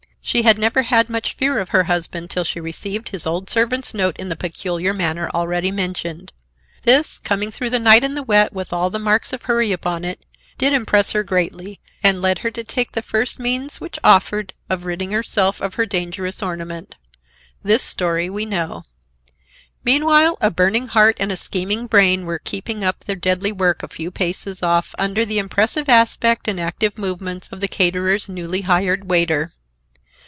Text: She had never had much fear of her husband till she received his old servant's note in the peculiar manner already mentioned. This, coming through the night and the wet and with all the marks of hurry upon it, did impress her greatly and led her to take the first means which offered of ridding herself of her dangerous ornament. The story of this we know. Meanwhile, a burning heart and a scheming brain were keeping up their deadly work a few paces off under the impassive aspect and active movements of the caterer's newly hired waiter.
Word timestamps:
She 0.23 0.43
had 0.43 0.57
never 0.59 0.83
had 0.83 1.09
much 1.09 1.33
fear 1.35 1.57
of 1.59 1.69
her 1.69 1.85
husband 1.85 2.29
till 2.29 2.43
she 2.45 2.59
received 2.61 3.09
his 3.09 3.25
old 3.25 3.49
servant's 3.49 3.93
note 3.93 4.15
in 4.17 4.29
the 4.29 4.35
peculiar 4.37 4.93
manner 4.93 5.29
already 5.33 5.71
mentioned. 5.71 6.31
This, 6.83 7.17
coming 7.19 7.49
through 7.51 7.71
the 7.71 7.79
night 7.79 8.03
and 8.03 8.15
the 8.15 8.23
wet 8.23 8.49
and 8.51 8.55
with 8.55 8.71
all 8.71 8.89
the 8.91 8.99
marks 8.99 9.33
of 9.33 9.41
hurry 9.41 9.71
upon 9.73 10.05
it, 10.05 10.23
did 10.59 10.73
impress 10.73 11.11
her 11.11 11.23
greatly 11.23 11.81
and 12.03 12.21
led 12.21 12.39
her 12.39 12.51
to 12.51 12.63
take 12.63 12.91
the 12.91 13.01
first 13.01 13.39
means 13.39 13.81
which 13.81 13.99
offered 14.05 14.53
of 14.69 14.85
ridding 14.85 15.11
herself 15.11 15.59
of 15.59 15.73
her 15.73 15.87
dangerous 15.87 16.41
ornament. 16.43 16.95
The 17.63 17.79
story 17.79 18.27
of 18.27 18.31
this 18.31 18.35
we 18.35 18.45
know. 18.45 18.83
Meanwhile, 19.83 20.37
a 20.39 20.49
burning 20.51 20.85
heart 20.87 21.17
and 21.19 21.31
a 21.33 21.35
scheming 21.35 21.87
brain 21.87 22.25
were 22.27 22.39
keeping 22.39 22.83
up 22.85 23.03
their 23.03 23.17
deadly 23.17 23.51
work 23.51 23.81
a 23.83 23.87
few 23.89 24.11
paces 24.11 24.61
off 24.63 24.93
under 24.99 25.25
the 25.25 25.39
impassive 25.39 25.89
aspect 25.89 26.47
and 26.47 26.59
active 26.59 26.97
movements 26.99 27.49
of 27.49 27.59
the 27.59 27.67
caterer's 27.67 28.29
newly 28.29 28.61
hired 28.61 29.09
waiter. 29.09 29.51